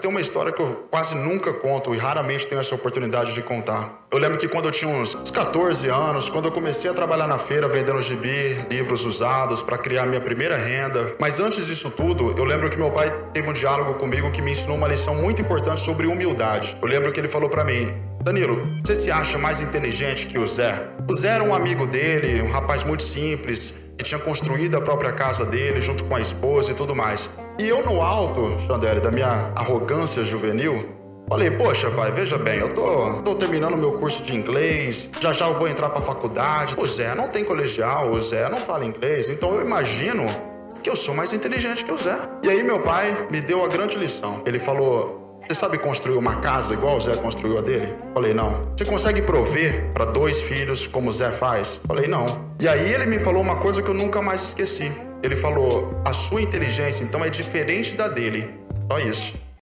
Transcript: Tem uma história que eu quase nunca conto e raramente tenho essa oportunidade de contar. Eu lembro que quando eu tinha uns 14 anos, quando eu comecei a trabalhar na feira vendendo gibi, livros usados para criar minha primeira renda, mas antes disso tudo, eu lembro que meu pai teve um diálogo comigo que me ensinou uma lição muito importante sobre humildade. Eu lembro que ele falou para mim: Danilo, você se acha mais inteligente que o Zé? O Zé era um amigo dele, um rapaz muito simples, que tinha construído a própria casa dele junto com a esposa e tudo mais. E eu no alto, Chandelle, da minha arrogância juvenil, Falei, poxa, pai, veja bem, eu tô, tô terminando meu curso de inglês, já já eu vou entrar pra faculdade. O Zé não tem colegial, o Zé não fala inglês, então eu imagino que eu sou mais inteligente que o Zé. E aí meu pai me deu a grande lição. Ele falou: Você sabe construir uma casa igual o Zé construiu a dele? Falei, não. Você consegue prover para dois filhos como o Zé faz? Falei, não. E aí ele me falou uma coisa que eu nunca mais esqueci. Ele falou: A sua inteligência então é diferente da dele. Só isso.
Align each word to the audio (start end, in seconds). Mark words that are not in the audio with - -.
Tem 0.00 0.08
uma 0.08 0.20
história 0.20 0.50
que 0.50 0.60
eu 0.60 0.86
quase 0.90 1.14
nunca 1.18 1.52
conto 1.52 1.94
e 1.94 1.98
raramente 1.98 2.48
tenho 2.48 2.60
essa 2.60 2.74
oportunidade 2.74 3.34
de 3.34 3.42
contar. 3.42 4.06
Eu 4.10 4.18
lembro 4.18 4.38
que 4.38 4.48
quando 4.48 4.64
eu 4.64 4.72
tinha 4.72 4.90
uns 4.90 5.14
14 5.14 5.88
anos, 5.90 6.28
quando 6.28 6.46
eu 6.46 6.52
comecei 6.52 6.90
a 6.90 6.94
trabalhar 6.94 7.26
na 7.26 7.38
feira 7.38 7.68
vendendo 7.68 8.00
gibi, 8.00 8.66
livros 8.70 9.04
usados 9.04 9.60
para 9.60 9.76
criar 9.76 10.06
minha 10.06 10.20
primeira 10.20 10.56
renda, 10.56 11.14
mas 11.20 11.38
antes 11.38 11.66
disso 11.66 11.90
tudo, 11.90 12.34
eu 12.36 12.44
lembro 12.44 12.70
que 12.70 12.78
meu 12.78 12.90
pai 12.90 13.10
teve 13.32 13.48
um 13.48 13.52
diálogo 13.52 13.94
comigo 13.94 14.30
que 14.32 14.40
me 14.40 14.52
ensinou 14.52 14.76
uma 14.76 14.88
lição 14.88 15.14
muito 15.14 15.42
importante 15.42 15.82
sobre 15.82 16.06
humildade. 16.06 16.78
Eu 16.80 16.88
lembro 16.88 17.12
que 17.12 17.20
ele 17.20 17.28
falou 17.28 17.50
para 17.50 17.62
mim: 17.62 18.09
Danilo, 18.22 18.68
você 18.84 18.94
se 18.94 19.10
acha 19.10 19.38
mais 19.38 19.62
inteligente 19.62 20.26
que 20.26 20.38
o 20.38 20.46
Zé? 20.46 20.88
O 21.08 21.14
Zé 21.14 21.28
era 21.28 21.44
um 21.44 21.54
amigo 21.54 21.86
dele, 21.86 22.42
um 22.42 22.50
rapaz 22.50 22.84
muito 22.84 23.02
simples, 23.02 23.82
que 23.96 24.04
tinha 24.04 24.20
construído 24.20 24.76
a 24.76 24.80
própria 24.80 25.10
casa 25.10 25.46
dele 25.46 25.80
junto 25.80 26.04
com 26.04 26.14
a 26.14 26.20
esposa 26.20 26.72
e 26.72 26.74
tudo 26.74 26.94
mais. 26.94 27.34
E 27.58 27.66
eu 27.66 27.82
no 27.84 28.02
alto, 28.02 28.58
Chandelle, 28.66 29.00
da 29.00 29.10
minha 29.10 29.52
arrogância 29.56 30.24
juvenil, 30.24 31.00
Falei, 31.30 31.48
poxa, 31.52 31.88
pai, 31.92 32.10
veja 32.10 32.36
bem, 32.36 32.58
eu 32.58 32.74
tô, 32.74 33.22
tô 33.22 33.36
terminando 33.36 33.76
meu 33.76 33.92
curso 34.00 34.24
de 34.24 34.34
inglês, 34.34 35.08
já 35.20 35.32
já 35.32 35.46
eu 35.46 35.54
vou 35.54 35.68
entrar 35.68 35.88
pra 35.88 36.00
faculdade. 36.00 36.74
O 36.76 36.84
Zé 36.84 37.14
não 37.14 37.28
tem 37.28 37.44
colegial, 37.44 38.10
o 38.10 38.20
Zé 38.20 38.48
não 38.48 38.58
fala 38.58 38.84
inglês, 38.84 39.28
então 39.28 39.54
eu 39.54 39.64
imagino 39.64 40.26
que 40.82 40.90
eu 40.90 40.96
sou 40.96 41.14
mais 41.14 41.32
inteligente 41.32 41.84
que 41.84 41.92
o 41.92 41.96
Zé. 41.96 42.18
E 42.42 42.50
aí 42.50 42.64
meu 42.64 42.80
pai 42.80 43.28
me 43.30 43.40
deu 43.40 43.64
a 43.64 43.68
grande 43.68 43.96
lição. 43.96 44.42
Ele 44.44 44.58
falou: 44.58 45.19
Você 45.50 45.56
sabe 45.56 45.78
construir 45.78 46.16
uma 46.16 46.36
casa 46.36 46.74
igual 46.74 46.96
o 46.96 47.00
Zé 47.00 47.16
construiu 47.16 47.58
a 47.58 47.60
dele? 47.60 47.92
Falei, 48.14 48.32
não. 48.32 48.72
Você 48.76 48.84
consegue 48.84 49.20
prover 49.20 49.90
para 49.92 50.04
dois 50.04 50.42
filhos 50.42 50.86
como 50.86 51.08
o 51.08 51.12
Zé 51.12 51.32
faz? 51.32 51.80
Falei, 51.88 52.06
não. 52.06 52.24
E 52.60 52.68
aí 52.68 52.94
ele 52.94 53.04
me 53.06 53.18
falou 53.18 53.42
uma 53.42 53.56
coisa 53.56 53.82
que 53.82 53.88
eu 53.88 53.94
nunca 53.94 54.22
mais 54.22 54.44
esqueci. 54.44 54.92
Ele 55.24 55.36
falou: 55.36 56.00
A 56.04 56.12
sua 56.12 56.40
inteligência 56.40 57.02
então 57.02 57.24
é 57.24 57.28
diferente 57.28 57.96
da 57.96 58.06
dele. 58.06 58.48
Só 58.88 59.00
isso. 59.00 59.49